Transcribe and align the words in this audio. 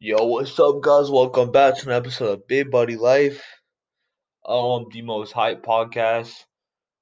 Yo, 0.00 0.26
what's 0.26 0.56
up, 0.60 0.80
guys? 0.80 1.10
Welcome 1.10 1.50
back 1.50 1.76
to 1.76 1.88
an 1.88 1.96
episode 1.96 2.28
of 2.28 2.46
Big 2.46 2.70
Buddy 2.70 2.94
Life. 2.94 3.44
Um, 4.46 4.86
the 4.92 5.02
most 5.02 5.32
hype 5.32 5.66
podcast 5.66 6.32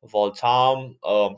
of 0.02 0.14
all 0.14 0.30
time. 0.30 0.96
Um, 1.04 1.36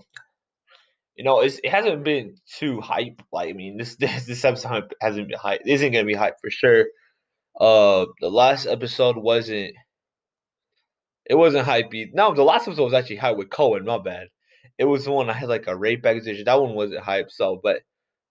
you 1.17 1.25
know, 1.25 1.41
it's, 1.41 1.59
it 1.65 1.71
hasn't 1.71 2.05
been 2.05 2.37
too 2.61 2.81
hype. 2.81 3.23
Like, 3.33 3.51
I 3.51 3.55
mean, 3.55 3.77
this 3.77 3.97
this 4.01 4.25
this 4.25 4.45
episode 4.45 4.95
hasn't 5.01 5.27
been 5.27 5.37
hype. 5.37 5.63
Isn't 5.67 5.91
gonna 5.91 6.05
be 6.05 6.15
hype 6.15 6.37
for 6.41 6.49
sure. 6.49 6.85
Uh, 7.61 8.07
the 8.21 8.31
last 8.31 8.69
episode 8.69 9.17
wasn't. 9.17 9.75
It 11.29 11.35
wasn't 11.35 11.67
hypey. 11.67 12.11
No, 12.15 12.35
the 12.35 12.45
last 12.45 12.69
episode 12.69 12.85
was 12.85 12.95
actually 12.95 13.17
hype 13.17 13.37
with 13.37 13.51
Cohen. 13.51 13.85
Not 13.85 14.05
bad. 14.05 14.29
It 14.79 14.85
was 14.85 15.07
the 15.07 15.11
one 15.11 15.29
I 15.29 15.33
had 15.33 15.49
like 15.49 15.67
a 15.67 15.77
rape 15.77 16.07
accusation. 16.07 16.45
That 16.45 16.63
one 16.63 16.77
wasn't 16.77 17.03
hype. 17.03 17.33
So, 17.33 17.59
but 17.61 17.81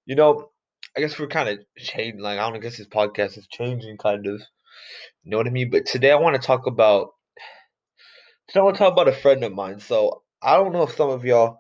you 0.05 0.15
know, 0.15 0.49
I 0.97 0.99
guess 0.99 1.19
we're 1.19 1.27
kind 1.27 1.47
of 1.47 1.59
changing. 1.77 2.21
Like, 2.21 2.39
I 2.39 2.49
don't 2.49 2.59
guess 2.59 2.77
this 2.77 2.87
podcast 2.87 3.37
is 3.37 3.47
changing, 3.51 3.97
kind 3.97 4.25
of. 4.25 4.41
You 5.23 5.29
know 5.31 5.37
what 5.37 5.45
I 5.45 5.51
mean? 5.51 5.69
But 5.69 5.85
today 5.85 6.11
I 6.11 6.15
want 6.15 6.35
to 6.35 6.41
talk 6.41 6.65
about. 6.65 7.09
Today 8.47 8.61
I 8.61 8.63
want 8.63 8.77
to 8.77 8.79
talk 8.79 8.93
about 8.93 9.07
a 9.07 9.13
friend 9.13 9.43
of 9.43 9.53
mine. 9.53 9.79
So 9.79 10.23
I 10.41 10.55
don't 10.55 10.73
know 10.73 10.81
if 10.81 10.95
some 10.95 11.11
of 11.11 11.23
y'all 11.23 11.59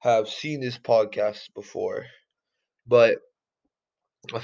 have 0.00 0.28
seen 0.28 0.60
this 0.60 0.76
podcast 0.76 1.54
before, 1.54 2.04
but 2.86 3.20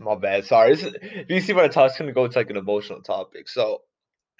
my 0.00 0.16
bad. 0.16 0.44
Sorry. 0.44 0.72
If 0.72 1.30
you 1.30 1.40
see 1.40 1.54
I 1.54 1.68
talk, 1.68 1.90
it's 1.90 1.98
gonna 2.00 2.12
go 2.12 2.26
to 2.26 2.36
like 2.36 2.50
an 2.50 2.56
emotional 2.56 3.00
topic. 3.00 3.48
So 3.48 3.82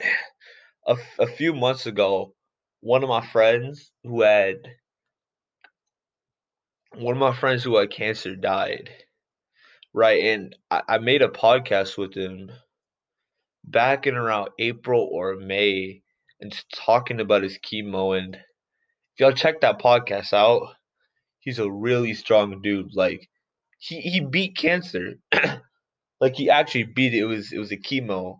a, 0.84 0.96
a 1.20 1.28
few 1.28 1.54
months 1.54 1.86
ago, 1.86 2.34
one 2.80 3.04
of 3.04 3.08
my 3.08 3.24
friends 3.24 3.92
who 4.02 4.22
had 4.22 4.56
one 6.96 7.14
of 7.14 7.20
my 7.20 7.34
friends 7.34 7.62
who 7.62 7.76
had 7.76 7.90
cancer 7.90 8.34
died. 8.36 8.90
Right, 9.92 10.24
and 10.24 10.56
I, 10.70 10.82
I 10.88 10.98
made 10.98 11.22
a 11.22 11.28
podcast 11.28 11.98
with 11.98 12.14
him 12.14 12.50
back 13.64 14.06
in 14.06 14.14
around 14.14 14.50
April 14.58 15.08
or 15.10 15.36
May 15.36 16.02
and 16.40 16.54
talking 16.74 17.20
about 17.20 17.42
his 17.42 17.58
chemo 17.58 18.16
and 18.16 18.36
if 18.36 19.20
y'all 19.20 19.32
check 19.32 19.60
that 19.60 19.80
podcast 19.80 20.32
out, 20.32 20.74
he's 21.40 21.58
a 21.58 21.70
really 21.70 22.14
strong 22.14 22.62
dude. 22.62 22.94
Like 22.94 23.28
he, 23.78 24.00
he 24.00 24.20
beat 24.20 24.56
cancer. 24.56 25.14
like 26.20 26.36
he 26.36 26.48
actually 26.48 26.84
beat 26.84 27.14
it. 27.14 27.18
It 27.18 27.24
was 27.24 27.52
it 27.52 27.58
was 27.58 27.72
a 27.72 27.76
chemo. 27.76 28.38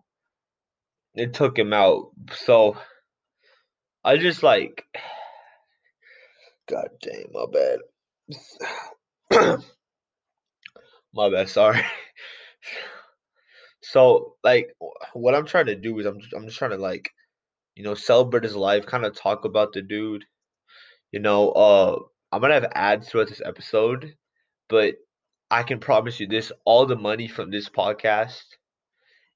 It 1.13 1.33
took 1.33 1.59
him 1.59 1.73
out. 1.73 2.11
So 2.33 2.77
I 4.03 4.17
just 4.17 4.41
like 4.41 4.85
God 6.69 6.87
damn 7.01 7.31
my 7.33 7.45
bad. 7.51 7.79
my 9.31 11.29
bad, 11.29 11.49
sorry. 11.49 11.81
so 13.81 14.35
like 14.43 14.75
what 15.13 15.35
I'm 15.35 15.45
trying 15.45 15.65
to 15.67 15.75
do 15.75 15.97
is 15.99 16.05
I'm 16.05 16.19
just, 16.19 16.33
I'm 16.33 16.45
just 16.45 16.57
trying 16.57 16.71
to 16.71 16.77
like 16.77 17.09
you 17.75 17.83
know 17.83 17.95
celebrate 17.95 18.43
his 18.43 18.55
life, 18.55 18.85
kind 18.85 19.05
of 19.05 19.15
talk 19.15 19.45
about 19.45 19.73
the 19.73 19.81
dude. 19.81 20.25
You 21.11 21.19
know, 21.19 21.51
uh 21.51 21.99
I'm 22.31 22.41
gonna 22.41 22.55
have 22.55 22.71
ads 22.75 23.09
throughout 23.09 23.29
this 23.29 23.41
episode, 23.43 24.15
but 24.69 24.95
I 25.49 25.63
can 25.63 25.79
promise 25.79 26.19
you 26.19 26.27
this: 26.27 26.51
all 26.65 26.85
the 26.85 26.95
money 26.95 27.27
from 27.27 27.51
this 27.51 27.69
podcast 27.69 28.43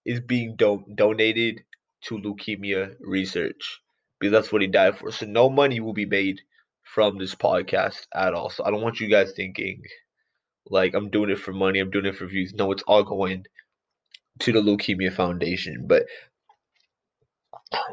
is 0.05 0.19
being 0.21 0.55
do- 0.55 0.85
donated 0.95 1.63
to 2.03 2.17
leukemia 2.19 2.95
research 2.99 3.81
because 4.19 4.31
that's 4.31 4.51
what 4.53 4.61
he 4.61 4.67
died 4.67 4.97
for. 4.97 5.11
So 5.11 5.25
no 5.25 5.49
money 5.49 5.79
will 5.79 5.93
be 5.93 6.05
made 6.05 6.41
from 6.85 7.17
this 7.17 7.35
podcast 7.35 8.05
at 8.13 8.33
all. 8.33 8.49
So 8.49 8.63
I 8.63 8.71
don't 8.71 8.81
want 8.81 8.99
you 8.99 9.09
guys 9.09 9.33
thinking 9.35 9.81
like 10.69 10.93
I'm 10.93 11.09
doing 11.09 11.29
it 11.29 11.39
for 11.39 11.53
money, 11.53 11.79
I'm 11.79 11.91
doing 11.91 12.05
it 12.05 12.15
for 12.15 12.25
views. 12.25 12.53
No, 12.53 12.71
it's 12.71 12.83
all 12.83 13.03
going 13.03 13.45
to 14.39 14.51
the 14.51 14.61
Leukemia 14.61 15.13
Foundation. 15.13 15.85
But 15.87 16.05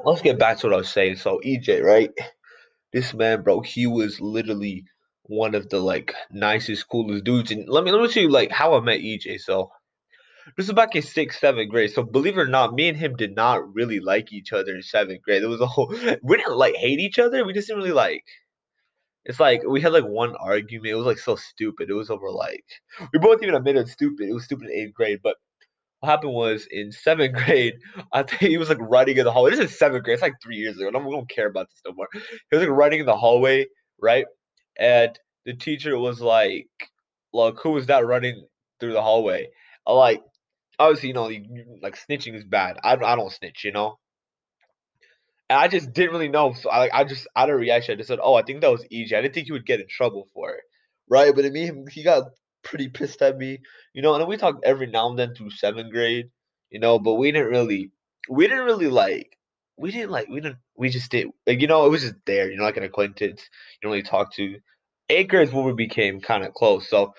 let's 0.04 0.22
get 0.22 0.38
back 0.38 0.58
to 0.58 0.66
what 0.66 0.74
I 0.74 0.78
was 0.78 0.88
saying. 0.88 1.16
So 1.16 1.40
EJ, 1.44 1.82
right? 1.82 2.10
This 2.92 3.14
man, 3.14 3.42
bro, 3.42 3.60
he 3.60 3.86
was 3.86 4.20
literally 4.20 4.84
one 5.24 5.54
of 5.54 5.68
the 5.68 5.78
like 5.80 6.14
nicest, 6.30 6.88
coolest 6.88 7.24
dudes. 7.24 7.50
And 7.50 7.68
let 7.68 7.84
me 7.84 7.90
let 7.90 8.02
me 8.02 8.08
tell 8.08 8.22
you 8.22 8.30
like 8.30 8.50
how 8.50 8.74
I 8.76 8.80
met 8.80 9.00
EJ. 9.00 9.40
So 9.40 9.70
this 10.56 10.66
was 10.66 10.74
back 10.74 10.94
in 10.94 11.02
sixth, 11.02 11.40
seventh 11.40 11.70
grade. 11.70 11.92
So 11.92 12.02
believe 12.02 12.36
it 12.36 12.40
or 12.40 12.46
not, 12.46 12.74
me 12.74 12.88
and 12.88 12.98
him 12.98 13.16
did 13.16 13.34
not 13.34 13.74
really 13.74 14.00
like 14.00 14.32
each 14.32 14.52
other 14.52 14.74
in 14.74 14.82
seventh 14.82 15.22
grade. 15.22 15.42
There 15.42 15.48
was 15.48 15.60
a 15.60 15.66
whole 15.66 15.88
we 16.22 16.36
didn't 16.36 16.56
like 16.56 16.74
hate 16.74 16.98
each 16.98 17.18
other. 17.18 17.44
We 17.44 17.52
just 17.52 17.68
didn't 17.68 17.82
really 17.82 17.94
like. 17.94 18.24
It's 19.24 19.40
like 19.40 19.62
we 19.68 19.80
had 19.80 19.92
like 19.92 20.04
one 20.04 20.34
argument. 20.36 20.88
It 20.92 20.94
was 20.96 21.06
like 21.06 21.18
so 21.18 21.36
stupid. 21.36 21.90
It 21.90 21.94
was 21.94 22.10
over 22.10 22.30
like 22.30 22.64
we 23.12 23.18
both 23.18 23.42
even 23.42 23.54
admitted 23.54 23.88
stupid. 23.88 24.28
It 24.28 24.34
was 24.34 24.44
stupid 24.44 24.68
in 24.68 24.72
eighth 24.78 24.94
grade, 24.94 25.20
but 25.22 25.36
what 26.00 26.10
happened 26.10 26.34
was 26.34 26.66
in 26.70 26.92
seventh 26.92 27.34
grade, 27.44 27.74
I 28.12 28.22
think 28.24 28.40
he 28.42 28.58
was 28.58 28.68
like 28.68 28.78
running 28.80 29.18
in 29.18 29.24
the 29.24 29.32
hallway. 29.32 29.50
This 29.52 29.60
is 29.60 29.78
seventh 29.78 30.04
grade. 30.04 30.14
It's 30.14 30.22
like 30.22 30.34
three 30.42 30.56
years 30.56 30.76
ago. 30.78 30.88
I 30.88 30.92
don't, 30.92 31.10
don't 31.10 31.30
care 31.30 31.48
about 31.48 31.68
this 31.70 31.82
no 31.86 31.92
more. 31.94 32.08
He 32.12 32.20
was 32.56 32.60
like 32.66 32.76
running 32.76 33.00
in 33.00 33.06
the 33.06 33.16
hallway, 33.16 33.66
right? 34.00 34.26
And 34.78 35.18
the 35.46 35.54
teacher 35.54 35.98
was 35.98 36.20
like, 36.20 36.68
"Look, 37.32 37.60
who 37.62 37.70
was 37.72 37.86
that 37.86 38.06
running 38.06 38.46
through 38.80 38.92
the 38.94 39.02
hallway?" 39.02 39.48
I 39.86 39.92
like, 39.92 40.22
obviously, 40.78 41.08
you 41.10 41.14
know, 41.14 41.30
like 41.82 41.96
snitching 41.98 42.34
is 42.34 42.44
bad. 42.44 42.78
I 42.84 42.92
I 42.94 43.16
don't 43.16 43.32
snitch, 43.32 43.64
you 43.64 43.72
know. 43.72 43.98
And 45.52 45.60
I 45.60 45.68
just 45.68 45.92
didn't 45.92 46.12
really 46.12 46.30
know, 46.30 46.54
so 46.54 46.70
I 46.70 46.78
like 46.78 46.94
I 46.94 47.04
just 47.04 47.28
out 47.36 47.50
of 47.50 47.60
reaction, 47.60 47.92
I 47.92 47.96
just 47.96 48.08
said, 48.08 48.20
"Oh, 48.22 48.34
I 48.34 48.42
think 48.42 48.62
that 48.62 48.70
was 48.70 48.86
EJ." 48.90 49.12
I 49.12 49.20
didn't 49.20 49.34
think 49.34 49.48
he 49.48 49.52
would 49.52 49.66
get 49.66 49.80
in 49.80 49.86
trouble 49.86 50.26
for 50.32 50.48
it, 50.52 50.62
right? 51.10 51.34
But 51.34 51.44
I 51.44 51.50
mean, 51.50 51.84
he 51.92 52.02
got 52.02 52.24
pretty 52.62 52.88
pissed 52.88 53.20
at 53.20 53.36
me, 53.36 53.58
you 53.92 54.00
know. 54.00 54.14
And 54.14 54.26
we 54.26 54.38
talked 54.38 54.64
every 54.64 54.86
now 54.86 55.10
and 55.10 55.18
then 55.18 55.34
through 55.34 55.50
seventh 55.50 55.92
grade, 55.92 56.30
you 56.70 56.80
know, 56.80 56.98
but 56.98 57.16
we 57.16 57.32
didn't 57.32 57.50
really, 57.50 57.90
we 58.30 58.48
didn't 58.48 58.64
really 58.64 58.88
like, 58.88 59.36
we 59.76 59.90
didn't 59.90 60.10
like, 60.10 60.28
we 60.28 60.40
didn't, 60.40 60.56
we 60.74 60.88
just 60.88 61.10
did, 61.10 61.26
like, 61.46 61.60
you 61.60 61.66
know, 61.66 61.84
it 61.84 61.90
was 61.90 62.00
just 62.00 62.14
there, 62.24 62.50
you 62.50 62.56
know, 62.56 62.64
like 62.64 62.78
an 62.78 62.84
acquaintance 62.84 63.42
you 63.42 63.78
don't 63.82 63.92
really 63.92 64.02
talk 64.02 64.32
to. 64.36 64.56
Eighth 65.10 65.28
grade 65.28 65.48
is 65.48 65.54
when 65.54 65.66
we 65.66 65.74
became 65.74 66.22
kind 66.22 66.44
of 66.44 66.54
close. 66.54 66.88
So 66.88 67.12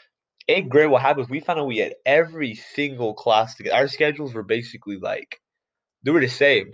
eighth 0.48 0.70
grade, 0.70 0.90
what 0.90 1.04
happened 1.04 1.20
was 1.20 1.30
we 1.30 1.40
found 1.40 1.60
out 1.60 1.68
we 1.68 1.78
had 1.78 1.94
every 2.04 2.56
single 2.56 3.14
class 3.14 3.54
together. 3.54 3.76
Our 3.76 3.88
schedules 3.88 4.34
were 4.34 4.42
basically 4.42 4.98
like 4.98 5.40
they 6.02 6.10
were 6.10 6.20
the 6.20 6.28
same, 6.30 6.74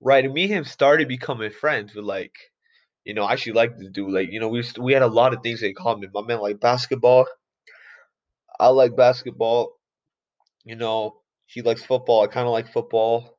right? 0.00 0.24
And 0.24 0.34
me 0.34 0.44
and 0.44 0.52
him 0.52 0.64
started 0.64 1.08
becoming 1.08 1.50
friends 1.50 1.94
with 1.94 2.04
like, 2.04 2.34
you 3.04 3.14
know, 3.14 3.24
I 3.24 3.32
actually 3.32 3.52
like 3.54 3.78
this 3.78 3.90
dude. 3.92 4.12
Like, 4.12 4.30
you 4.30 4.40
know, 4.40 4.48
we 4.48 4.64
we 4.80 4.92
had 4.92 5.02
a 5.02 5.06
lot 5.06 5.34
of 5.34 5.42
things 5.42 5.62
in 5.62 5.74
common. 5.74 6.10
My 6.12 6.22
man 6.22 6.40
like 6.40 6.60
basketball. 6.60 7.26
I 8.58 8.68
like 8.68 8.96
basketball. 8.96 9.72
You 10.64 10.76
know, 10.76 11.22
he 11.46 11.62
likes 11.62 11.82
football. 11.84 12.22
I 12.22 12.26
kind 12.26 12.46
of 12.46 12.52
like 12.52 12.72
football. 12.72 13.38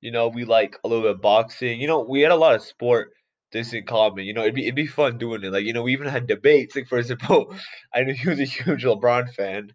You 0.00 0.10
know, 0.12 0.28
we 0.28 0.44
like 0.44 0.76
a 0.84 0.88
little 0.88 1.02
bit 1.04 1.12
of 1.12 1.22
boxing. 1.22 1.80
You 1.80 1.88
know, 1.88 2.00
we 2.02 2.20
had 2.20 2.32
a 2.32 2.36
lot 2.36 2.54
of 2.54 2.62
sport 2.62 3.12
things 3.52 3.72
in 3.74 3.84
common. 3.86 4.24
You 4.24 4.34
know, 4.34 4.42
it'd 4.42 4.54
be 4.54 4.64
it'd 4.64 4.74
be 4.74 4.86
fun 4.86 5.18
doing 5.18 5.42
it. 5.44 5.52
Like, 5.52 5.64
you 5.64 5.72
know, 5.72 5.82
we 5.82 5.92
even 5.92 6.06
had 6.08 6.26
debates. 6.26 6.76
Like, 6.76 6.88
for 6.88 6.98
example, 6.98 7.54
I 7.94 8.02
knew 8.02 8.14
he 8.14 8.28
was 8.28 8.40
a 8.40 8.44
huge 8.44 8.84
LeBron 8.84 9.32
fan, 9.34 9.72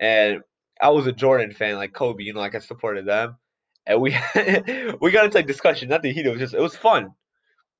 and 0.00 0.40
I 0.80 0.90
was 0.90 1.06
a 1.06 1.12
Jordan 1.12 1.52
fan, 1.52 1.76
like 1.76 1.92
Kobe. 1.92 2.24
You 2.24 2.34
know, 2.34 2.40
like 2.40 2.54
I 2.54 2.60
supported 2.60 3.06
them, 3.06 3.36
and 3.86 4.00
we 4.00 4.16
we 5.00 5.10
got 5.10 5.26
into 5.26 5.38
like 5.38 5.46
discussion. 5.46 5.88
Nothing 5.88 6.14
heated. 6.14 6.28
It 6.28 6.32
was 6.32 6.40
just 6.40 6.54
it 6.54 6.60
was 6.60 6.76
fun. 6.76 7.12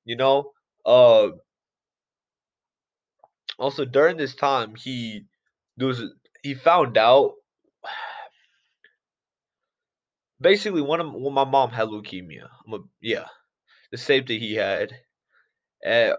You 0.05 0.17
know. 0.17 0.53
Uh. 0.85 1.29
Also, 3.59 3.85
during 3.85 4.17
this 4.17 4.35
time, 4.35 4.75
he 4.75 5.27
there 5.77 5.89
was 5.89 6.03
he 6.43 6.55
found 6.55 6.97
out 6.97 7.33
basically 10.41 10.83
one 10.83 11.01
of 11.01 11.13
when 11.13 11.35
my 11.35 11.45
mom 11.45 11.71
had 11.71 11.89
leukemia. 11.89 12.49
A, 12.73 12.79
yeah, 13.01 13.27
the 13.93 13.99
same 13.99 14.25
thing 14.25 14.41
he 14.41 14.55
had. 14.55 14.93
And 15.85 16.15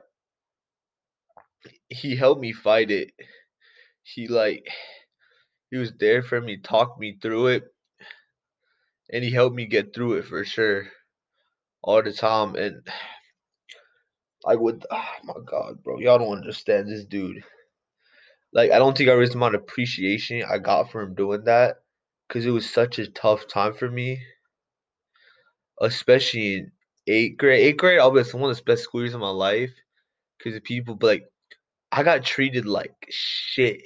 he 1.90 2.16
helped 2.16 2.42
me 2.42 2.54
fight 2.54 2.92
it. 2.92 3.12
He 4.04 4.28
like 4.28 4.68
he 5.72 5.78
was 5.78 5.94
there 6.00 6.24
for 6.24 6.42
me, 6.42 6.58
talked 6.58 7.00
me 7.00 7.18
through 7.22 7.48
it, 7.48 7.64
and 9.12 9.24
he 9.24 9.32
helped 9.32 9.56
me 9.56 9.66
get 9.66 9.94
through 9.94 10.14
it 10.14 10.26
for 10.26 10.44
sure, 10.46 10.88
all 11.84 12.02
the 12.02 12.14
time. 12.14 12.56
And 12.56 12.88
I 14.48 14.56
would, 14.56 14.86
oh 14.90 15.10
my 15.24 15.36
god, 15.46 15.84
bro, 15.84 16.00
y'all 16.00 16.18
don't 16.18 16.38
understand 16.38 16.90
this 16.90 17.06
dude. 17.06 17.44
Like 18.54 18.72
I 18.72 18.80
don't 18.80 18.98
think 18.98 19.10
I 19.10 19.16
the 19.16 19.34
amount 19.34 19.56
of 19.56 19.62
appreciation 19.62 20.44
I 20.50 20.58
got 20.58 20.92
for 20.92 21.02
him 21.02 21.14
doing 21.14 21.44
that, 21.46 21.78
because 22.28 22.46
it 22.46 22.52
was 22.52 22.70
such 22.70 23.00
a 23.00 23.08
tough 23.08 23.48
time 23.48 23.74
for 23.74 23.90
me, 23.90 24.20
especially 25.80 26.56
in 26.56 26.72
eighth 27.08 27.38
grade. 27.38 27.62
Eighth 27.62 27.78
grade, 27.78 28.00
I'll 28.00 28.12
be 28.12 28.22
one 28.22 28.50
of 28.50 28.58
the 28.58 28.64
best 28.64 28.84
school 28.84 29.02
years 29.02 29.14
of 29.14 29.22
my 29.22 29.30
life, 29.30 29.72
because 30.38 30.60
people, 30.64 30.96
but 30.96 31.08
like 31.08 31.24
I 31.92 32.04
got 32.04 32.24
treated 32.24 32.66
like 32.66 32.96
shit. 33.10 33.82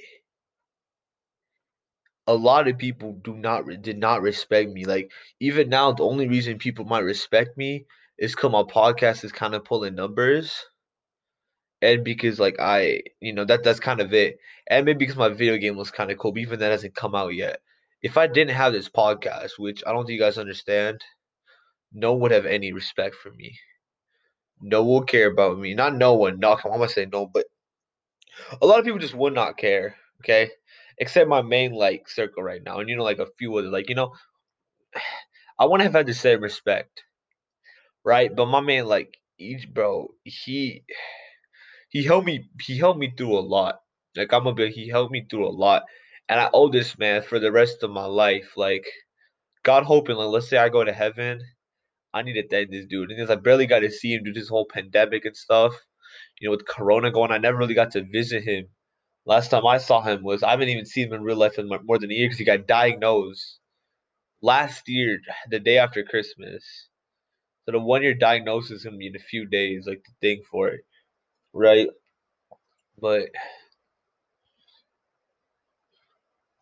A 2.28 2.34
lot 2.34 2.68
of 2.68 2.78
people 2.78 3.14
do 3.14 3.34
not 3.34 3.64
did 3.82 3.98
not 3.98 4.22
respect 4.22 4.70
me. 4.70 4.84
Like 4.84 5.10
even 5.40 5.68
now, 5.68 5.92
the 5.92 6.04
only 6.04 6.28
reason 6.28 6.58
people 6.58 6.84
might 6.84 7.00
respect 7.00 7.56
me 7.56 7.86
is 8.18 8.34
because 8.34 8.52
my 8.52 8.62
podcast 8.62 9.24
is 9.24 9.32
kind 9.32 9.54
of 9.54 9.64
pulling 9.64 9.96
numbers. 9.96 10.64
and 11.82 12.04
because 12.04 12.40
like 12.40 12.56
I, 12.60 13.02
you 13.20 13.32
know, 13.32 13.44
that 13.44 13.62
that's 13.62 13.80
kind 13.80 14.00
of 14.00 14.12
it. 14.14 14.38
And 14.68 14.84
maybe 14.86 14.98
because 15.00 15.16
my 15.16 15.28
video 15.28 15.56
game 15.58 15.76
was 15.76 15.90
kind 15.90 16.10
of 16.10 16.18
cool, 16.18 16.32
but 16.32 16.40
even 16.40 16.58
that 16.60 16.70
hasn't 16.72 16.94
come 16.94 17.14
out 17.14 17.34
yet. 17.34 17.60
If 18.02 18.16
I 18.16 18.26
didn't 18.26 18.54
have 18.56 18.72
this 18.72 18.88
podcast, 18.88 19.52
which 19.58 19.82
I 19.86 19.92
don't 19.92 20.06
think 20.06 20.18
you 20.18 20.24
guys 20.24 20.38
understand, 20.38 21.00
no 21.92 22.12
one 22.12 22.22
would 22.22 22.32
have 22.32 22.46
any 22.46 22.72
respect 22.72 23.16
for 23.16 23.30
me. 23.32 23.58
No 24.60 24.82
one 24.84 25.00
would 25.00 25.08
care 25.08 25.28
about 25.30 25.58
me. 25.58 25.72
Not 25.72 25.94
no 25.94 26.12
one. 26.12 26.38
No, 26.40 26.52
I'm 26.52 26.60
gonna 26.62 26.88
say 26.90 27.06
no, 27.06 27.26
but 27.26 27.46
a 28.60 28.66
lot 28.66 28.78
of 28.78 28.84
people 28.84 28.98
just 29.00 29.14
would 29.14 29.34
not 29.34 29.56
care. 29.56 29.96
Okay, 30.20 30.50
except 30.98 31.28
my 31.28 31.42
main 31.42 31.72
like 31.72 32.08
circle 32.08 32.42
right 32.42 32.62
now, 32.64 32.80
and 32.80 32.88
you 32.88 32.96
know, 32.96 33.04
like 33.04 33.18
a 33.18 33.26
few 33.38 33.56
other, 33.56 33.68
like 33.68 33.88
you 33.88 33.94
know, 33.94 34.14
I 35.58 35.66
to 35.66 35.82
have 35.84 35.92
had 35.92 36.06
the 36.06 36.14
same 36.14 36.42
respect, 36.42 37.02
right? 38.04 38.34
But 38.34 38.46
my 38.46 38.60
man, 38.60 38.86
like, 38.86 39.16
EJ 39.40 39.72
bro, 39.72 40.08
he 40.24 40.84
he 41.90 42.04
helped 42.04 42.26
me 42.26 42.48
he 42.62 42.78
helped 42.78 42.98
me 43.00 43.12
through 43.16 43.38
a 43.38 43.40
lot. 43.40 43.80
Like 44.16 44.32
I'm 44.32 44.46
a 44.46 44.54
bit 44.54 44.72
he 44.72 44.88
helped 44.88 45.12
me 45.12 45.26
through 45.28 45.48
a 45.48 45.50
lot. 45.50 45.84
And 46.28 46.40
I 46.40 46.50
owe 46.52 46.68
this 46.68 46.98
man 46.98 47.22
for 47.22 47.38
the 47.38 47.52
rest 47.52 47.82
of 47.82 47.90
my 47.90 48.06
life. 48.06 48.56
Like 48.56 48.86
God 49.64 49.84
hoping, 49.84 50.16
like 50.16 50.28
let's 50.28 50.48
say 50.48 50.58
I 50.58 50.68
go 50.68 50.84
to 50.84 50.92
heaven, 50.92 51.40
I 52.14 52.22
need 52.22 52.34
to 52.34 52.48
thank 52.48 52.70
this 52.70 52.86
dude. 52.86 53.08
Because 53.08 53.30
I 53.30 53.36
barely 53.36 53.66
got 53.66 53.80
to 53.80 53.90
see 53.90 54.14
him 54.14 54.24
do 54.24 54.32
this 54.32 54.48
whole 54.48 54.66
pandemic 54.66 55.24
and 55.24 55.36
stuff. 55.36 55.74
You 56.40 56.48
know, 56.48 56.52
with 56.52 56.66
Corona 56.66 57.10
going, 57.10 57.32
I 57.32 57.38
never 57.38 57.58
really 57.58 57.74
got 57.74 57.92
to 57.92 58.04
visit 58.04 58.44
him. 58.44 58.66
Last 59.26 59.50
time 59.50 59.66
I 59.66 59.78
saw 59.78 60.02
him 60.02 60.22
was 60.24 60.42
I 60.44 60.52
haven't 60.52 60.70
even 60.70 60.86
seen 60.86 61.08
him 61.08 61.14
in 61.14 61.22
real 61.24 61.36
life 61.38 61.58
in 61.58 61.68
more 61.68 61.98
than 61.98 62.10
a 62.12 62.14
year 62.14 62.26
because 62.28 62.38
he 62.38 62.46
got 62.46 62.68
diagnosed 62.68 63.60
last 64.42 64.88
year, 64.88 65.20
the 65.50 65.60
day 65.60 65.78
after 65.78 66.04
Christmas. 66.04 66.64
So 67.66 67.72
the 67.72 67.80
one 67.80 68.02
year 68.02 68.14
diagnosis 68.14 68.72
is 68.78 68.84
gonna 68.84 68.96
be 68.96 69.08
in 69.08 69.16
a 69.16 69.20
few 69.20 69.46
days, 69.46 69.86
like 69.86 70.02
the 70.04 70.12
thing 70.20 70.42
for 70.50 70.68
it, 70.68 70.82
right? 71.52 71.88
But 73.00 73.30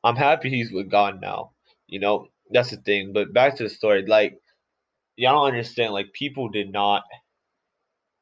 I'm 0.05 0.17
happy 0.17 0.51
he's 0.51 0.73
with 0.73 0.91
God 0.91 1.21
now. 1.21 1.53
You 1.87 2.01
know, 2.01 2.29
that's 2.51 2.71
the 2.71 2.79
thing. 2.79 3.13
But 3.13 3.33
back 3.35 3.57
to 3.57 3.65
the 3.65 3.71
story, 3.71 4.07
like 4.07 4.39
y'all 5.17 5.35
don't 5.45 5.53
understand. 5.53 5.93
Like 5.95 6.13
people 6.13 6.49
did 6.51 6.73
not, 6.73 7.05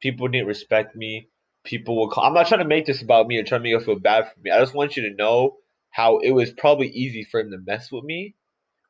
people 0.01 0.27
didn't 0.29 0.47
respect 0.47 0.95
me. 0.95 1.29
People 1.63 1.95
will. 1.95 2.09
Call, 2.09 2.25
I'm 2.25 2.33
not 2.33 2.47
trying 2.47 2.61
to 2.61 2.67
make 2.67 2.85
this 2.85 3.01
about 3.01 3.27
me 3.27 3.37
or 3.37 3.43
trying 3.43 3.61
to 3.61 3.63
make 3.63 3.71
you 3.71 3.79
feel 3.79 3.99
bad 3.99 4.25
for 4.25 4.39
me. 4.41 4.51
I 4.51 4.59
just 4.59 4.73
want 4.73 4.97
you 4.97 5.09
to 5.09 5.15
know 5.15 5.57
how 5.91 6.19
it 6.19 6.31
was 6.31 6.51
probably 6.51 6.89
easy 6.89 7.23
for 7.23 7.39
him 7.39 7.51
to 7.51 7.57
mess 7.57 7.91
with 7.91 8.03
me 8.03 8.35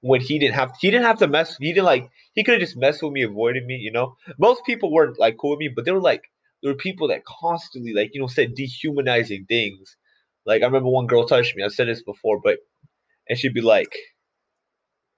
when 0.02 0.22
he 0.22 0.38
didn't 0.38 0.56
have 0.56 0.74
he 0.80 0.92
didn't 0.92 1.06
have 1.06 1.20
to 1.20 1.28
mess 1.28 1.58
he 1.58 1.74
didn't 1.74 1.86
like 1.86 2.10
he 2.34 2.44
could 2.44 2.54
have 2.54 2.62
just 2.62 2.78
messed 2.78 3.02
with 3.02 3.14
me 3.14 3.24
avoided 3.24 3.66
me 3.66 3.76
you 3.76 3.92
know 3.92 4.16
most 4.38 4.62
people 4.66 4.92
weren't 4.92 5.20
like 5.20 5.38
cool 5.40 5.52
with 5.52 5.60
me 5.60 5.70
but 5.70 5.86
they 5.86 5.92
were 5.92 6.02
like 6.02 6.24
there 6.62 6.72
were 6.72 6.78
people 6.78 7.08
that 7.08 7.24
constantly 7.26 7.94
like 7.94 8.12
you 8.14 8.22
know 8.22 8.28
said 8.28 8.54
dehumanizing 8.54 9.46
things 9.48 9.96
like 10.46 10.62
i 10.62 10.66
remember 10.66 10.90
one 10.90 11.08
girl 11.08 11.26
touched 11.26 11.56
me 11.56 11.64
i 11.64 11.70
said 11.70 11.88
this 11.88 12.04
before 12.04 12.40
but 12.44 12.60
and 13.30 13.40
she'd 13.40 13.54
be 13.54 13.62
like 13.62 13.96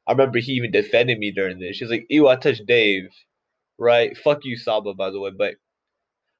i 0.07 0.11
remember 0.11 0.39
he 0.39 0.53
even 0.53 0.71
defended 0.71 1.17
me 1.19 1.31
during 1.31 1.59
this 1.59 1.75
she's 1.77 1.89
like 1.89 2.05
ew 2.09 2.27
i 2.27 2.35
touched 2.35 2.65
dave 2.67 3.09
right 3.79 4.17
fuck 4.17 4.39
you 4.43 4.57
saba 4.57 4.93
by 4.93 5.09
the 5.09 5.19
way 5.19 5.31
but 5.37 5.55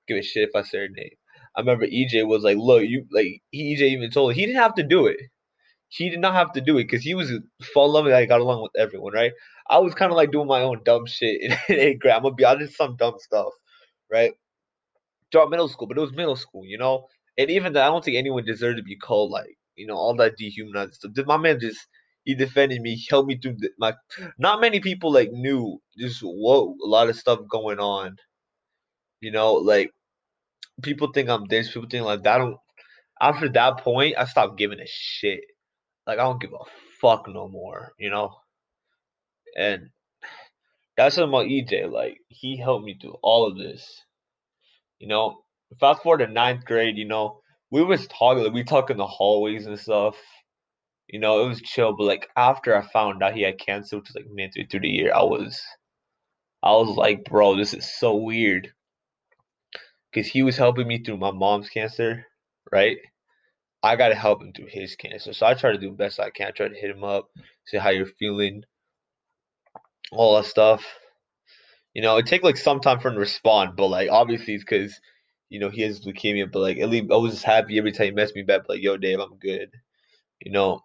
give 0.08 0.18
a 0.18 0.22
shit 0.24 0.50
if 0.50 0.56
i 0.56 0.62
say 0.64 0.80
her 0.80 0.90
name 0.90 1.12
i 1.56 1.62
remember 1.62 1.86
ej 1.88 2.28
was 2.28 2.44
like 2.44 2.58
look 2.58 2.84
you 2.84 3.06
like 3.12 3.42
ej 3.54 3.82
even 3.82 4.12
told 4.12 4.32
her 4.32 4.36
he 4.36 4.46
didn't 4.46 4.62
have 4.62 4.76
to 4.76 4.84
do 4.84 5.08
it 5.08 5.18
he 5.90 6.10
did 6.10 6.20
not 6.20 6.34
have 6.34 6.52
to 6.54 6.62
do 6.62 6.78
it 6.78 6.84
because 6.86 7.04
he 7.04 7.14
was 7.16 7.32
fall 7.74 7.98
in 7.98 8.06
love 8.06 8.14
I 8.14 8.26
got 8.26 8.42
along 8.42 8.64
with 8.64 8.72
everyone, 8.78 9.14
right? 9.14 9.32
I 9.70 9.80
was 9.80 9.94
kind 9.96 10.12
of 10.12 10.18
like 10.18 10.32
doing 10.32 10.48
my 10.48 10.62
own 10.62 10.82
dumb 10.84 11.06
shit 11.06 11.42
in 11.42 11.58
eighth 11.76 12.00
grade. 12.00 12.14
I'm 12.16 12.24
gonna 12.24 12.36
be 12.36 12.46
honest, 12.46 12.76
some 12.78 12.96
dumb 12.98 13.16
stuff, 13.20 13.54
right? 14.12 14.34
Throughout 15.32 15.50
middle 15.50 15.70
school, 15.70 15.88
but 15.88 15.98
it 15.98 16.02
was 16.02 16.14
middle 16.14 16.36
school, 16.36 16.66
you 16.66 16.78
know. 16.78 17.08
And 17.38 17.50
even 17.50 17.74
that, 17.74 17.84
I 17.84 17.88
don't 17.88 18.04
think 18.04 18.18
anyone 18.18 18.46
deserved 18.46 18.78
to 18.78 18.84
be 18.84 18.98
called 18.98 19.32
like, 19.32 19.58
you 19.76 19.88
know, 19.88 19.96
all 19.96 20.16
that 20.18 20.38
dehumanized 20.38 20.96
stuff. 20.96 21.14
Did 21.14 21.28
My 21.28 21.38
man 21.38 21.60
just 21.60 21.80
he 22.26 22.36
defended 22.36 22.82
me, 22.82 22.96
he 22.96 23.08
helped 23.10 23.28
me 23.30 23.38
through 23.38 23.56
the, 23.60 23.70
my. 23.80 23.94
Not 24.40 24.62
many 24.62 24.80
people 24.80 25.12
like 25.14 25.32
knew 25.32 25.80
just 25.98 26.22
whoa, 26.22 26.76
a 26.84 26.88
lot 26.88 27.10
of 27.10 27.18
stuff 27.18 27.40
going 27.50 27.80
on. 27.80 28.18
You 29.22 29.32
know, 29.32 29.54
like 29.54 29.92
people 30.82 31.12
think 31.12 31.30
I'm 31.30 31.46
this, 31.46 31.72
people 31.72 31.90
think 31.90 32.06
like 32.06 32.24
that. 32.24 32.36
I 32.36 32.38
don't. 32.40 32.58
After 33.22 33.50
that 33.50 33.80
point, 33.80 34.16
I 34.18 34.26
stopped 34.26 34.58
giving 34.58 34.80
a 34.80 34.86
shit 34.88 35.42
like 36.08 36.20
I 36.20 36.24
don't 36.24 36.42
give 36.42 36.54
a 36.54 36.64
fuck 37.02 37.28
no 37.28 37.48
more, 37.48 37.94
you 37.98 38.10
know. 38.10 38.36
And 39.58 39.90
that's 40.98 41.18
about 41.18 41.48
EJ. 41.48 41.92
Like 41.92 42.20
he 42.30 42.58
helped 42.58 42.86
me 42.86 42.98
through 43.00 43.18
all 43.22 43.48
of 43.48 43.58
this. 43.58 44.02
You 45.00 45.08
know, 45.08 45.40
fast 45.80 46.04
forward 46.04 46.20
to 46.20 46.28
ninth 46.28 46.66
grade. 46.66 46.98
You 46.98 47.06
know, 47.06 47.42
we 47.72 47.84
was 47.84 48.08
talking. 48.08 48.44
Like, 48.44 48.54
we 48.54 48.64
talk 48.64 48.90
in 48.90 48.98
the 48.98 49.08
hallways 49.08 49.66
and 49.66 49.80
stuff. 49.80 50.16
You 51.08 51.20
know, 51.20 51.46
it 51.46 51.50
was 51.50 51.62
chill. 51.62 51.96
But 51.96 52.06
like 52.06 52.30
after 52.36 52.76
I 52.76 52.82
found 52.88 53.24
out 53.24 53.36
he 53.36 53.44
had 53.44 53.60
cancer, 53.60 53.98
which 53.98 54.10
was 54.10 54.16
like 54.16 54.32
midway 54.32 54.66
through 54.66 54.82
the 54.82 54.90
year, 54.90 55.14
I 55.14 55.24
was, 55.24 55.62
I 56.64 56.72
was 56.72 56.96
like, 56.96 57.26
bro, 57.26 57.56
this 57.56 57.74
is 57.74 57.92
so 57.98 58.16
weird. 58.16 58.72
Cause 60.16 60.28
he 60.28 60.44
was 60.44 60.56
helping 60.56 60.88
me 60.88 61.04
through 61.04 61.18
my 61.18 61.32
mom's 61.32 61.70
cancer, 61.70 62.26
right? 62.72 62.98
I 63.84 63.98
gotta 63.98 64.16
help 64.16 64.42
him 64.42 64.54
through 64.54 64.70
his 64.70 64.96
cancer. 64.96 65.34
So 65.34 65.46
I 65.46 65.54
try 65.54 65.74
to 65.74 65.78
do 65.78 65.90
the 65.90 65.96
best 65.96 66.20
I 66.20 66.30
can. 66.30 66.48
I 66.48 66.52
try 66.52 66.70
to 66.70 66.76
hit 66.76 66.90
him 66.90 67.04
up, 67.04 67.30
see 67.68 67.78
how 67.78 67.90
you're 67.90 68.06
feeling, 68.08 68.64
all 70.12 70.38
that 70.38 70.46
stuff. 70.46 70.86
You 71.94 72.02
know, 72.02 72.18
it 72.18 72.26
take 72.26 72.44
like 72.44 72.58
some 72.58 72.80
time 72.80 73.00
for 73.00 73.10
him 73.10 73.16
to 73.16 73.20
respond, 73.20 73.76
but 73.76 73.88
like 73.88 74.10
obviously 74.10 74.56
it's 74.56 74.64
because 74.64 75.00
you 75.50 75.60
know 75.60 75.70
he 75.70 75.82
has 75.82 76.02
leukemia. 76.02 76.52
But 76.52 76.60
like 76.60 76.78
at 76.80 76.90
least 76.90 77.12
I 77.12 77.18
was 77.18 77.34
just 77.34 77.46
happy 77.46 77.78
every 77.78 77.92
time 77.92 78.06
he 78.06 78.12
messed 78.12 78.36
me 78.36 78.44
back. 78.44 78.70
Like, 78.70 78.82
yo, 78.82 78.98
Dave, 78.98 79.20
I'm 79.20 79.38
good. 79.38 79.70
You 80.40 80.52
know, 80.52 80.82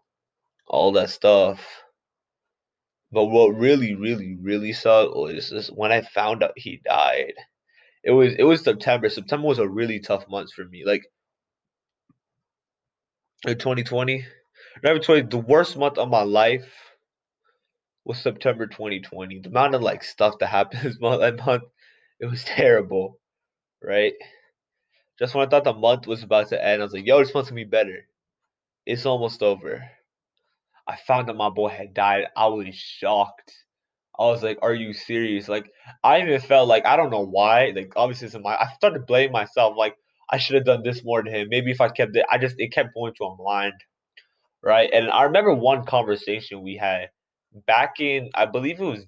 all 0.66 0.92
that 0.92 1.10
stuff. 1.10 1.64
But 3.12 3.26
what 3.26 3.56
really, 3.56 3.94
really, 3.94 4.36
really 4.40 4.72
sucked 4.72 5.16
was 5.16 5.70
when 5.74 5.92
I 5.92 6.02
found 6.02 6.42
out 6.42 6.52
he 6.56 6.80
died. 6.84 7.34
It 8.04 8.12
was 8.12 8.34
it 8.38 8.44
was 8.44 8.64
September. 8.64 9.08
September 9.08 9.46
was 9.46 9.58
a 9.58 9.68
really 9.68 10.00
tough 10.00 10.28
month 10.28 10.52
for 10.52 10.64
me. 10.64 10.84
Like 10.84 11.04
in 13.46 13.58
2020. 13.58 14.24
Remember, 14.82 15.02
20, 15.02 15.22
the 15.22 15.38
worst 15.38 15.76
month 15.76 15.98
of 15.98 16.08
my 16.08 16.22
life 16.22 16.66
was 18.04 18.18
September 18.18 18.66
2020. 18.66 19.40
The 19.40 19.48
amount 19.48 19.74
of 19.74 19.82
like 19.82 20.04
stuff 20.04 20.38
that 20.40 20.46
happened 20.48 20.82
this 20.84 21.00
month, 21.00 21.20
that 21.20 21.44
month, 21.44 21.64
it 22.20 22.26
was 22.26 22.44
terrible, 22.44 23.18
right? 23.82 24.14
Just 25.18 25.34
when 25.34 25.46
I 25.46 25.50
thought 25.50 25.64
the 25.64 25.74
month 25.74 26.06
was 26.06 26.22
about 26.22 26.48
to 26.48 26.64
end, 26.64 26.80
I 26.80 26.84
was 26.84 26.94
like, 26.94 27.06
"Yo, 27.06 27.18
this 27.18 27.34
month's 27.34 27.50
gonna 27.50 27.60
be 27.62 27.64
better." 27.64 28.06
It's 28.86 29.06
almost 29.06 29.42
over. 29.42 29.84
I 30.88 30.96
found 30.96 31.28
that 31.28 31.36
my 31.36 31.50
boy 31.50 31.68
had 31.68 31.94
died. 31.94 32.26
I 32.36 32.46
was 32.48 32.74
shocked. 32.74 33.52
I 34.20 34.26
was 34.26 34.42
like, 34.44 34.58
"Are 34.62 34.74
you 34.74 34.92
serious?" 34.94 35.48
Like, 35.48 35.70
I 36.04 36.22
even 36.22 36.40
felt 36.40 36.68
like 36.68 36.86
I 36.86 36.96
don't 36.96 37.10
know 37.10 37.26
why. 37.26 37.72
Like, 37.76 37.94
obviously, 37.96 38.28
it's 38.28 38.36
my. 38.38 38.56
I 38.56 38.72
started 38.76 39.06
blaming 39.06 39.32
myself. 39.32 39.76
Like, 39.78 39.96
I 40.30 40.38
should 40.38 40.56
have 40.56 40.66
done 40.66 40.82
this 40.84 41.04
more 41.04 41.22
to 41.22 41.30
him. 41.30 41.48
Maybe 41.50 41.72
if 41.72 41.80
I 41.82 41.88
kept 41.90 42.16
it, 42.16 42.26
I 42.30 42.38
just 42.38 42.56
it 42.58 42.72
kept 42.72 42.94
going 42.94 43.14
to 43.16 43.36
my 43.38 43.44
mind, 43.62 43.74
right? 44.62 44.90
And 44.92 45.10
I 45.10 45.24
remember 45.24 45.54
one 45.54 45.84
conversation 45.86 46.62
we 46.62 46.76
had 46.76 47.10
back 47.66 48.00
in, 48.00 48.30
I 48.34 48.46
believe 48.46 48.80
it 48.80 48.84
was, 48.84 49.06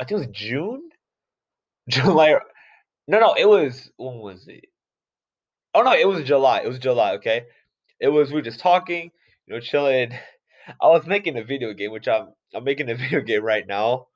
I 0.00 0.04
think 0.04 0.10
it 0.22 0.26
was 0.28 0.36
June, 0.36 0.90
July. 1.88 2.38
No, 3.08 3.20
no, 3.20 3.34
it 3.34 3.46
was 3.48 3.90
when 3.98 4.18
was 4.18 4.48
it? 4.48 4.66
Oh 5.74 5.82
no, 5.82 5.92
it 5.94 6.06
was 6.06 6.24
July. 6.24 6.60
It 6.60 6.68
was 6.68 6.78
July. 6.78 7.12
Okay, 7.14 7.44
it 8.00 8.08
was 8.08 8.30
we 8.30 8.36
were 8.36 8.42
just 8.42 8.60
talking, 8.60 9.12
you 9.46 9.54
know, 9.54 9.60
chilling. 9.60 10.12
I 10.80 10.88
was 10.88 11.06
making 11.06 11.36
a 11.38 11.44
video 11.44 11.72
game, 11.72 11.92
which 11.92 12.08
I'm 12.08 12.28
I'm 12.54 12.64
making 12.64 12.90
a 12.90 12.94
video 12.96 13.20
game 13.20 13.42
right 13.44 13.66
now, 13.66 14.06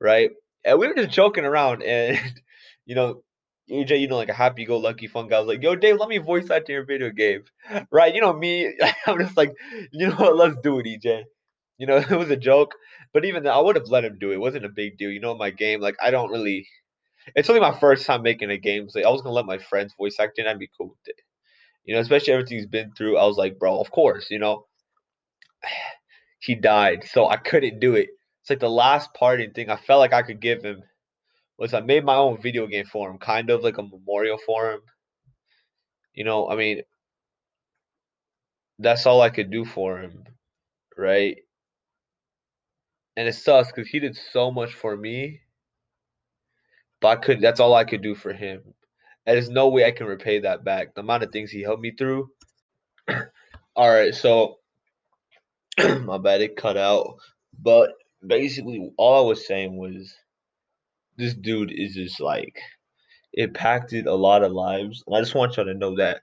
right? 0.00 0.30
And 0.64 0.78
we 0.78 0.88
were 0.88 0.94
just 0.94 1.10
joking 1.10 1.44
around, 1.44 1.82
and 1.82 2.18
you 2.86 2.94
know, 2.94 3.22
EJ, 3.70 4.00
you 4.00 4.08
know, 4.08 4.16
like 4.16 4.28
a 4.30 4.34
happy-go-lucky 4.34 5.08
fun 5.08 5.28
guy. 5.28 5.36
I 5.36 5.40
was 5.40 5.48
like, 5.48 5.62
"Yo, 5.62 5.76
Dave, 5.76 5.98
let 5.98 6.08
me 6.08 6.18
voice 6.18 6.50
act 6.50 6.68
your 6.68 6.84
video 6.84 7.10
game." 7.10 7.44
Right? 7.90 8.14
You 8.14 8.20
know 8.20 8.32
me. 8.32 8.74
I'm 9.06 9.18
just 9.18 9.36
like, 9.36 9.54
you 9.92 10.08
know 10.08 10.14
what? 10.14 10.36
Let's 10.36 10.56
do 10.62 10.78
it, 10.80 10.86
EJ. 10.86 11.24
You 11.78 11.86
know, 11.86 11.96
it 11.98 12.10
was 12.10 12.30
a 12.30 12.36
joke, 12.36 12.74
but 13.12 13.24
even 13.24 13.42
though 13.42 13.52
I 13.52 13.60
would 13.60 13.76
have 13.76 13.88
let 13.88 14.04
him 14.04 14.18
do 14.18 14.30
it. 14.32 14.34
It 14.34 14.40
wasn't 14.40 14.64
a 14.64 14.70
big 14.70 14.98
deal. 14.98 15.10
You 15.10 15.20
know, 15.20 15.36
my 15.36 15.50
game, 15.50 15.80
like, 15.80 15.96
I 16.02 16.10
don't 16.10 16.30
really. 16.30 16.66
It's 17.36 17.48
only 17.50 17.60
my 17.60 17.78
first 17.78 18.06
time 18.06 18.22
making 18.22 18.50
a 18.50 18.56
game, 18.56 18.88
so 18.88 19.00
I 19.00 19.10
was 19.10 19.20
gonna 19.22 19.34
let 19.34 19.44
my 19.46 19.58
friends 19.58 19.94
voice 19.98 20.16
act, 20.18 20.38
and 20.38 20.48
I'd 20.48 20.58
be 20.58 20.70
cool 20.76 20.88
with 20.88 21.06
it. 21.06 21.20
You 21.84 21.94
know, 21.94 22.00
especially 22.00 22.32
everything 22.34 22.58
he's 22.58 22.66
been 22.66 22.92
through. 22.92 23.18
I 23.18 23.26
was 23.26 23.36
like, 23.36 23.58
bro, 23.58 23.80
of 23.80 23.90
course. 23.90 24.30
You 24.30 24.38
know, 24.38 24.66
he 26.40 26.54
died, 26.54 27.04
so 27.04 27.28
I 27.28 27.36
couldn't 27.36 27.80
do 27.80 27.94
it. 27.94 28.10
It's 28.42 28.50
like 28.50 28.60
the 28.60 28.70
last 28.70 29.12
parting 29.14 29.52
thing 29.52 29.70
I 29.70 29.76
felt 29.76 30.00
like 30.00 30.12
I 30.12 30.22
could 30.22 30.40
give 30.40 30.62
him 30.62 30.82
was 31.58 31.74
I 31.74 31.80
made 31.80 32.04
my 32.04 32.14
own 32.14 32.40
video 32.40 32.66
game 32.66 32.86
for 32.86 33.10
him, 33.10 33.18
kind 33.18 33.50
of 33.50 33.62
like 33.62 33.78
a 33.78 33.82
memorial 33.82 34.38
for 34.38 34.72
him. 34.72 34.80
You 36.14 36.24
know, 36.24 36.48
I 36.48 36.56
mean, 36.56 36.82
that's 38.78 39.06
all 39.06 39.20
I 39.20 39.30
could 39.30 39.50
do 39.50 39.64
for 39.64 39.98
him, 39.98 40.24
right? 40.96 41.36
And 43.16 43.26
it 43.26 43.34
sucks 43.34 43.72
because 43.72 43.88
he 43.88 43.98
did 43.98 44.16
so 44.32 44.52
much 44.52 44.72
for 44.74 44.96
me, 44.96 45.40
but 47.00 47.08
I 47.08 47.16
could. 47.16 47.40
That's 47.40 47.60
all 47.60 47.74
I 47.74 47.84
could 47.84 48.02
do 48.02 48.14
for 48.14 48.32
him. 48.32 48.62
And 49.26 49.36
there's 49.36 49.50
no 49.50 49.68
way 49.68 49.84
I 49.84 49.90
can 49.90 50.06
repay 50.06 50.40
that 50.40 50.64
back. 50.64 50.94
The 50.94 51.00
amount 51.00 51.24
of 51.24 51.32
things 51.32 51.50
he 51.50 51.62
helped 51.62 51.82
me 51.82 51.92
through. 51.98 52.30
All 53.76 53.90
right, 53.90 54.14
so 54.14 54.57
my 56.04 56.18
bad, 56.18 56.42
it 56.42 56.56
cut 56.56 56.76
out. 56.76 57.16
But 57.60 57.92
basically, 58.26 58.90
all 58.98 59.24
I 59.24 59.28
was 59.28 59.46
saying 59.46 59.76
was 59.76 60.12
this 61.16 61.34
dude 61.34 61.72
is 61.72 61.94
just 61.94 62.20
like 62.20 62.60
impacted 63.34 64.06
a 64.06 64.14
lot 64.14 64.42
of 64.42 64.52
lives. 64.52 65.04
And 65.06 65.16
I 65.16 65.20
just 65.20 65.34
want 65.34 65.56
y'all 65.56 65.66
to 65.66 65.74
know 65.74 65.96
that 65.96 66.22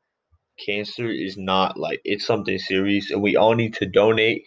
cancer 0.65 1.09
is 1.09 1.37
not 1.37 1.77
like 1.79 2.01
it's 2.05 2.25
something 2.25 2.59
serious, 2.59 3.11
and 3.11 3.21
we 3.21 3.35
all 3.35 3.55
need 3.55 3.75
to 3.75 3.85
donate 3.85 4.45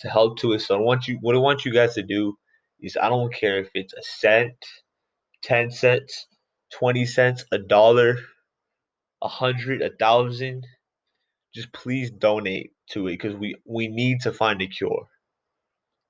to 0.00 0.08
help 0.08 0.38
to 0.38 0.52
it. 0.52 0.60
So 0.60 0.76
I 0.76 0.80
want 0.80 1.08
you, 1.08 1.18
what 1.20 1.36
I 1.36 1.38
want 1.38 1.64
you 1.64 1.72
guys 1.72 1.94
to 1.94 2.02
do 2.02 2.36
is, 2.80 2.96
I 3.00 3.08
don't 3.08 3.32
care 3.32 3.60
if 3.60 3.70
it's 3.74 3.94
a 3.94 4.02
cent, 4.02 4.54
ten 5.42 5.70
cents, 5.70 6.26
twenty 6.72 7.06
cents, 7.06 7.44
a 7.52 7.58
dollar, 7.58 8.18
a 9.22 9.28
hundred, 9.28 9.82
a 9.82 9.90
thousand. 9.90 10.66
Just 11.54 11.72
please 11.72 12.10
donate 12.10 12.72
to 12.90 13.06
it 13.08 13.12
because 13.12 13.34
we 13.36 13.56
we 13.66 13.88
need 13.88 14.20
to 14.22 14.32
find 14.32 14.60
a 14.62 14.66
cure. 14.68 15.06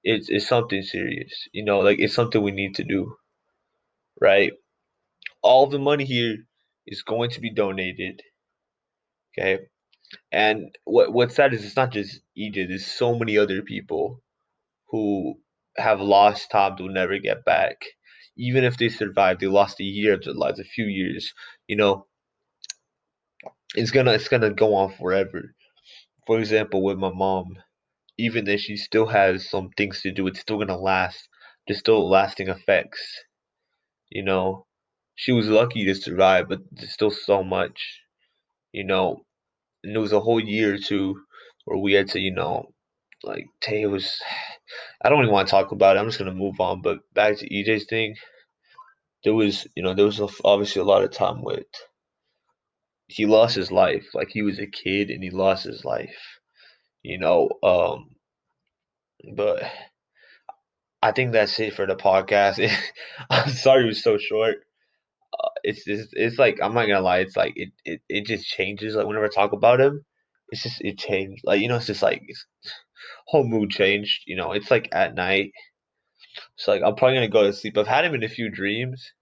It's 0.04 0.28
it's 0.30 0.46
something 0.48 0.82
serious, 0.82 1.32
you 1.52 1.64
know, 1.64 1.80
like 1.80 1.98
it's 2.00 2.14
something 2.14 2.42
we 2.42 2.52
need 2.52 2.76
to 2.76 2.84
do, 2.84 3.16
right? 4.20 4.52
All 5.42 5.66
the 5.68 5.78
money 5.78 6.04
here 6.04 6.36
is 6.86 7.02
going 7.02 7.30
to 7.30 7.40
be 7.40 7.52
donated 7.54 8.22
Okay. 9.38 9.60
And 10.32 10.76
what 10.84 11.12
what's 11.12 11.36
sad 11.36 11.54
is 11.54 11.64
it's 11.64 11.76
not 11.76 11.92
just 11.92 12.20
EJ. 12.38 12.66
there's 12.68 12.86
so 12.86 13.18
many 13.18 13.38
other 13.38 13.62
people 13.62 14.22
who 14.90 15.36
have 15.78 16.00
lost 16.00 16.50
time 16.50 16.74
they'll 16.78 16.88
never 16.88 17.18
get 17.18 17.44
back. 17.44 17.76
Even 18.36 18.64
if 18.64 18.78
they 18.78 18.88
survive, 18.88 19.38
they 19.40 19.46
lost 19.48 19.80
a 19.80 19.84
year 19.84 20.14
of 20.14 20.24
their 20.24 20.34
lives, 20.34 20.60
a 20.60 20.64
few 20.64 20.86
years, 20.86 21.32
you 21.68 21.76
know. 21.76 22.06
It's 23.74 23.90
gonna 23.92 24.12
it's 24.12 24.28
gonna 24.28 24.52
go 24.52 24.74
on 24.74 24.92
forever. 24.94 25.54
For 26.26 26.38
example, 26.38 26.82
with 26.82 26.98
my 26.98 27.10
mom, 27.12 27.62
even 28.18 28.48
if 28.48 28.60
she 28.60 28.76
still 28.76 29.06
has 29.06 29.48
some 29.48 29.70
things 29.76 30.02
to 30.02 30.12
do, 30.12 30.26
it's 30.26 30.40
still 30.40 30.58
gonna 30.58 30.78
last. 30.78 31.28
There's 31.66 31.80
still 31.80 32.08
lasting 32.08 32.48
effects. 32.48 33.24
You 34.10 34.24
know. 34.24 34.66
She 35.14 35.32
was 35.32 35.48
lucky 35.48 35.84
to 35.84 35.94
survive, 35.94 36.48
but 36.48 36.60
there's 36.72 36.92
still 36.92 37.10
so 37.10 37.44
much 37.44 38.02
you 38.72 38.84
know, 38.84 39.24
and 39.84 39.94
it 39.94 39.98
was 39.98 40.12
a 40.12 40.20
whole 40.20 40.40
year 40.40 40.74
or 40.74 40.78
two 40.78 41.20
where 41.64 41.78
we 41.78 41.92
had 41.92 42.08
to, 42.08 42.20
you 42.20 42.32
know, 42.32 42.72
like 43.22 43.46
Tay 43.60 43.86
was. 43.86 44.20
I 45.04 45.08
don't 45.08 45.22
even 45.22 45.32
want 45.32 45.48
to 45.48 45.50
talk 45.50 45.72
about 45.72 45.96
it. 45.96 46.00
I'm 46.00 46.06
just 46.06 46.18
gonna 46.18 46.32
move 46.34 46.60
on. 46.60 46.80
But 46.80 46.98
back 47.12 47.36
to 47.38 47.48
EJ's 47.48 47.86
thing, 47.86 48.16
there 49.24 49.34
was, 49.34 49.66
you 49.76 49.82
know, 49.82 49.94
there 49.94 50.06
was 50.06 50.20
obviously 50.44 50.80
a 50.80 50.84
lot 50.84 51.04
of 51.04 51.10
time 51.10 51.42
with. 51.42 51.66
He 53.12 53.26
lost 53.26 53.56
his 53.56 53.70
life. 53.70 54.06
Like 54.14 54.28
he 54.30 54.42
was 54.42 54.58
a 54.58 54.66
kid 54.66 55.10
and 55.10 55.22
he 55.22 55.30
lost 55.30 55.64
his 55.64 55.84
life. 55.84 56.38
You 57.02 57.18
know, 57.18 57.50
um, 57.62 58.10
but 59.34 59.64
I 61.02 61.12
think 61.12 61.32
that's 61.32 61.58
it 61.58 61.74
for 61.74 61.86
the 61.86 61.96
podcast. 61.96 62.70
I'm 63.30 63.50
sorry 63.50 63.84
it 63.84 63.88
was 63.88 64.02
so 64.02 64.18
short 64.18 64.64
it's 65.64 65.84
just 65.84 66.10
it's 66.12 66.38
like 66.38 66.58
I'm 66.62 66.74
not 66.74 66.86
gonna 66.86 67.00
lie, 67.00 67.18
it's 67.18 67.36
like 67.36 67.54
it, 67.56 67.70
it 67.84 68.00
it 68.08 68.26
just 68.26 68.46
changes. 68.46 68.94
Like 68.94 69.06
whenever 69.06 69.26
I 69.26 69.28
talk 69.28 69.52
about 69.52 69.80
him, 69.80 70.04
it's 70.48 70.62
just 70.62 70.80
it 70.80 70.98
changed. 70.98 71.42
Like 71.44 71.60
you 71.60 71.68
know, 71.68 71.76
it's 71.76 71.86
just 71.86 72.02
like 72.02 72.22
it's, 72.26 72.44
whole 73.26 73.44
mood 73.44 73.70
changed. 73.70 74.22
You 74.26 74.36
know, 74.36 74.52
it's 74.52 74.70
like 74.70 74.88
at 74.92 75.14
night. 75.14 75.52
So 76.56 76.72
like 76.72 76.82
I'm 76.82 76.96
probably 76.96 77.16
gonna 77.16 77.28
go 77.28 77.44
to 77.44 77.52
sleep. 77.52 77.78
I've 77.78 77.86
had 77.86 78.04
him 78.04 78.14
in 78.14 78.24
a 78.24 78.28
few 78.28 78.50
dreams, 78.50 79.12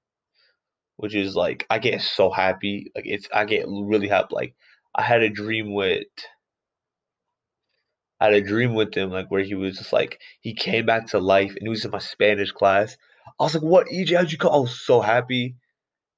which 1.00 1.14
is 1.14 1.34
like 1.34 1.66
I 1.70 1.78
get 1.78 2.02
so 2.02 2.30
happy. 2.30 2.92
Like 2.94 3.06
it's 3.06 3.26
I 3.32 3.46
get 3.46 3.64
really 3.66 4.08
happy. 4.08 4.34
Like 4.34 4.54
I 4.94 5.02
had 5.02 5.22
a 5.22 5.30
dream 5.30 5.72
with. 5.72 6.04
I 8.20 8.26
had 8.26 8.34
a 8.34 8.42
dream 8.42 8.74
with 8.74 8.94
him, 8.94 9.10
like 9.10 9.30
where 9.30 9.42
he 9.42 9.54
was 9.54 9.78
just 9.78 9.94
like 9.94 10.20
he 10.40 10.52
came 10.52 10.84
back 10.84 11.06
to 11.08 11.18
life, 11.18 11.52
and 11.52 11.62
he 11.62 11.70
was 11.70 11.86
in 11.86 11.90
my 11.90 12.00
Spanish 12.00 12.52
class. 12.52 12.98
I 13.38 13.44
was 13.44 13.54
like, 13.54 13.62
"What, 13.62 13.86
EJ? 13.88 14.14
How'd 14.14 14.30
you 14.30 14.36
call?" 14.36 14.54
I 14.54 14.58
was 14.58 14.78
so 14.78 15.00
happy. 15.00 15.56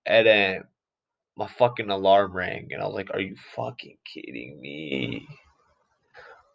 And 0.05 0.27
then 0.27 0.65
my 1.37 1.47
fucking 1.47 1.89
alarm 1.89 2.33
rang, 2.33 2.71
and 2.73 2.83
I 2.83 2.87
was 2.87 2.95
like, 2.97 3.11
"Are 3.15 3.21
you 3.21 3.37
fucking 3.55 3.99
kidding 4.12 4.61
me?" 4.61 5.29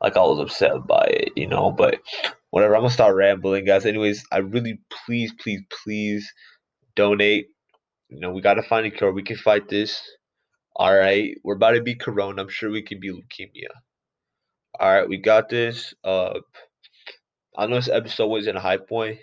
Like 0.02 0.18
I 0.18 0.20
was 0.20 0.40
upset 0.40 0.86
by 0.86 1.06
it, 1.10 1.32
you 1.38 1.48
know. 1.48 1.72
But 1.72 2.02
whatever. 2.50 2.76
I'm 2.76 2.82
gonna 2.82 2.92
start 2.92 3.16
rambling, 3.16 3.64
guys. 3.64 3.86
Anyways, 3.86 4.26
I 4.34 4.40
really 4.40 4.80
please, 5.06 5.32
please, 5.42 5.62
please 5.84 6.30
donate. 6.98 7.48
You 8.10 8.20
know, 8.20 8.32
we 8.32 8.42
gotta 8.42 8.64
find 8.64 8.86
a 8.86 8.92
cure. 8.92 9.12
We 9.12 9.24
can 9.24 9.38
fight 9.38 9.68
this. 9.70 10.02
All 10.76 10.96
right, 10.96 11.36
we're 11.44 11.56
about 11.56 11.72
to 11.72 11.82
beat 11.82 12.00
Corona. 12.00 12.42
I'm 12.42 12.50
sure 12.50 12.70
we 12.70 12.82
can 12.84 13.00
beat 13.00 13.14
leukemia. 13.14 13.70
All 14.80 14.94
right, 14.94 15.10
we 15.10 15.18
got 15.18 15.50
this. 15.50 15.94
Uh, 16.04 16.40
I 17.58 17.66
know 17.66 17.76
this 17.76 17.90
episode 17.90 18.28
was 18.28 18.48
in 18.48 18.56
a 18.56 18.62
high 18.62 18.78
point, 18.78 19.20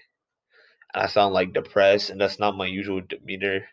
and 0.93 1.05
I 1.05 1.07
sound 1.07 1.35
like 1.35 1.53
depressed, 1.55 2.11
and 2.11 2.21
that's 2.21 2.39
not 2.41 2.57
my 2.57 2.67
usual 2.67 3.01
demeanor. 3.09 3.67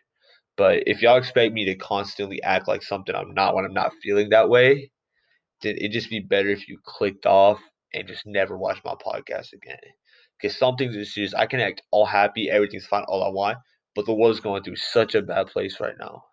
But 0.56 0.84
if 0.86 1.02
y'all 1.02 1.16
expect 1.18 1.54
me 1.54 1.64
to 1.66 1.74
constantly 1.74 2.42
act 2.42 2.68
like 2.68 2.82
something 2.82 3.14
I'm 3.14 3.34
not 3.34 3.54
when 3.54 3.64
I'm 3.64 3.74
not 3.74 3.92
feeling 4.02 4.30
that 4.30 4.48
way, 4.48 4.90
then 5.62 5.76
it'd 5.76 5.92
just 5.92 6.10
be 6.10 6.20
better 6.20 6.48
if 6.50 6.68
you 6.68 6.78
clicked 6.84 7.26
off 7.26 7.60
and 7.94 8.08
just 8.08 8.26
never 8.26 8.56
watch 8.58 8.80
my 8.84 8.94
podcast 8.94 9.52
again. 9.52 9.78
Because 10.40 10.56
some 10.56 10.76
things 10.76 10.96
is 10.96 11.12
just 11.14 11.34
I 11.34 11.46
can 11.46 11.60
act 11.60 11.82
all 11.90 12.06
happy, 12.06 12.50
everything's 12.50 12.86
fine, 12.86 13.04
all 13.08 13.24
I 13.24 13.28
want, 13.30 13.58
but 13.94 14.06
the 14.06 14.14
world's 14.14 14.40
going 14.40 14.62
through 14.62 14.76
such 14.76 15.14
a 15.14 15.22
bad 15.22 15.48
place 15.48 15.80
right 15.80 15.96
now. 15.98 16.24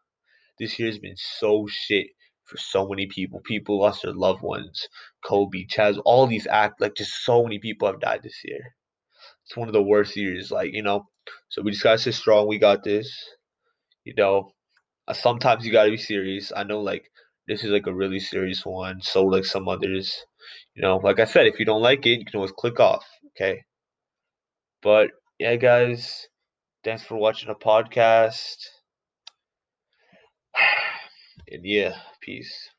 This 0.59 0.79
year's 0.79 0.99
been 0.99 1.17
so 1.17 1.67
shit 1.69 2.07
for 2.45 2.57
so 2.57 2.87
many 2.87 3.07
people. 3.07 3.41
People 3.41 3.79
lost 3.79 4.03
their 4.03 4.13
loved 4.13 4.41
ones. 4.41 4.87
Kobe, 5.23 5.65
Chaz, 5.65 5.99
all 6.05 6.27
these 6.27 6.47
act 6.47 6.81
like 6.81 6.95
just 6.95 7.23
so 7.23 7.43
many 7.43 7.59
people 7.59 7.87
have 7.87 8.01
died 8.01 8.21
this 8.23 8.41
year. 8.43 8.75
It's 9.45 9.57
one 9.57 9.67
of 9.67 9.73
the 9.73 9.81
worst 9.81 10.15
years, 10.15 10.51
like, 10.51 10.73
you 10.73 10.83
know. 10.83 11.07
So 11.49 11.61
we 11.61 11.71
just 11.71 11.83
gotta 11.83 11.97
stay 11.97 12.11
strong. 12.11 12.47
We 12.47 12.57
got 12.59 12.83
this 12.83 13.13
you 14.09 14.13
know, 14.17 14.51
uh, 15.07 15.13
sometimes 15.13 15.65
you 15.65 15.71
gotta 15.71 15.91
be 15.91 15.97
serious. 15.97 16.51
I 16.55 16.63
know 16.63 16.81
like 16.81 17.11
this 17.47 17.63
is 17.63 17.71
like 17.71 17.87
a 17.87 17.93
really 17.93 18.19
serious 18.19 18.65
one. 18.65 19.01
So 19.01 19.23
like 19.23 19.45
some 19.45 19.67
others, 19.67 20.25
you 20.75 20.81
know, 20.81 20.97
like 20.97 21.19
I 21.19 21.25
said, 21.25 21.47
if 21.47 21.59
you 21.59 21.65
don't 21.65 21.81
like 21.81 22.05
it, 22.05 22.19
you 22.19 22.25
can 22.25 22.37
always 22.37 22.51
click 22.51 22.79
off. 22.79 23.05
Okay. 23.29 23.63
But 24.81 25.11
yeah, 25.39 25.55
guys, 25.55 26.27
thanks 26.83 27.03
for 27.03 27.15
watching 27.15 27.49
the 27.49 27.55
podcast. 27.55 28.57
And 31.51 31.65
yeah, 31.65 31.95
peace. 32.21 32.69